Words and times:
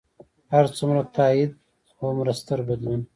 هر 0.53 0.65
څومره 0.77 1.01
تایید، 1.15 1.51
هغومره 1.97 2.33
ستر 2.39 2.59
بدلون. 2.67 3.01